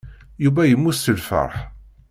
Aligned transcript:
Yuba 0.43 0.61
yemmut 0.69 0.97
seg 0.99 1.15
lfeṛḥ. 1.21 1.55